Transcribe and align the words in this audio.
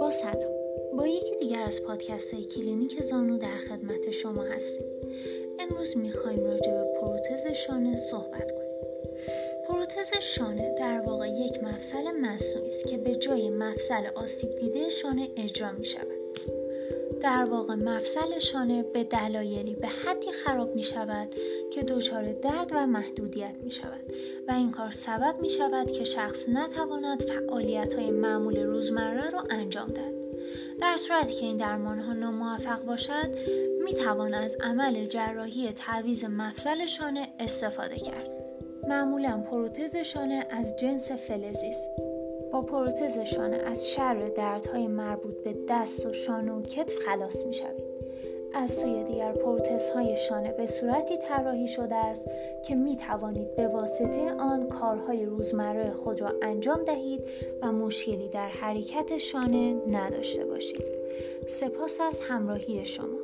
با 0.00 0.10
سلام. 0.10 0.52
با 0.96 1.06
یکی 1.06 1.36
دیگر 1.36 1.62
از 1.62 1.82
پادکست 1.82 2.34
های 2.34 2.44
کلینیک 2.44 3.02
زانو 3.02 3.38
در 3.38 3.56
خدمت 3.68 4.10
شما 4.10 4.42
هستیم. 4.42 4.86
امروز 5.58 5.96
می‌خوایم 5.96 6.44
راجع 6.44 6.72
به 6.72 6.84
پروتز 7.00 7.46
شانه 7.52 7.96
صحبت 7.96 8.52
کنیم. 8.52 8.66
پروتز 9.68 10.18
شانه 10.20 10.74
در 10.78 11.00
واقع 11.00 11.28
یک 11.28 11.62
مفصل 11.62 12.20
مصنوعی 12.20 12.68
است 12.68 12.86
که 12.86 12.96
به 12.96 13.14
جای 13.14 13.50
مفصل 13.50 14.06
آسیب 14.14 14.56
دیده 14.56 14.88
شانه 14.88 15.28
اجرا 15.36 15.72
می 15.72 15.84
شود 15.84 16.15
در 17.20 17.44
واقع 17.44 17.74
مفصل 17.74 18.38
شانه 18.38 18.82
به 18.82 19.04
دلایلی 19.04 19.74
به 19.74 19.88
حدی 19.88 20.32
خراب 20.32 20.74
می 20.74 20.82
شود 20.82 21.34
که 21.70 21.82
دچار 21.82 22.32
درد 22.32 22.70
و 22.74 22.86
محدودیت 22.86 23.56
می 23.62 23.70
شود 23.70 24.12
و 24.48 24.52
این 24.52 24.70
کار 24.70 24.90
سبب 24.90 25.36
می 25.40 25.50
شود 25.50 25.92
که 25.92 26.04
شخص 26.04 26.48
نتواند 26.48 27.22
فعالیت 27.22 27.94
های 27.94 28.10
معمول 28.10 28.56
روزمره 28.58 29.30
را 29.30 29.44
انجام 29.50 29.88
دهد. 29.88 30.14
در 30.80 30.96
صورتی 30.96 31.34
که 31.34 31.46
این 31.46 31.56
درمان 31.56 31.98
ها 31.98 32.12
ناموفق 32.12 32.84
باشد 32.84 33.36
می 33.84 33.94
توان 33.94 34.34
از 34.34 34.56
عمل 34.60 35.06
جراحی 35.06 35.72
تعویز 35.72 36.24
مفصل 36.24 36.86
شانه 36.86 37.28
استفاده 37.40 37.96
کرد. 37.96 38.30
معمولا 38.88 39.44
پروتز 39.50 39.96
شانه 39.96 40.46
از 40.50 40.76
جنس 40.76 41.12
فلزی 41.12 41.72
پروتز 42.62 43.18
شانه 43.18 43.56
از 43.56 43.88
شر 43.88 44.28
دردهای 44.28 44.86
مربوط 44.86 45.34
به 45.34 45.56
دست 45.68 46.06
و 46.06 46.12
شانه 46.12 46.52
و 46.52 46.62
کتف 46.62 46.94
خلاص 46.98 47.46
می 47.46 47.52
شوید. 47.52 47.96
از 48.54 48.70
سوی 48.70 49.04
دیگر 49.04 49.34
های 49.94 50.16
شانه 50.16 50.52
به 50.52 50.66
صورتی 50.66 51.16
طراحی 51.16 51.68
شده 51.68 51.94
است 51.94 52.28
که 52.66 52.74
می 52.74 52.96
توانید 52.96 53.56
به 53.56 53.68
واسطه 53.68 54.32
آن 54.32 54.68
کارهای 54.68 55.26
روزمره 55.26 55.92
خود 55.92 56.20
را 56.20 56.32
انجام 56.42 56.84
دهید 56.84 57.22
و 57.62 57.72
مشکلی 57.72 58.28
در 58.28 58.48
حرکت 58.48 59.18
شانه 59.18 59.74
نداشته 59.90 60.44
باشید. 60.44 60.84
سپاس 61.46 62.00
از 62.00 62.20
همراهی 62.20 62.84
شما. 62.84 63.18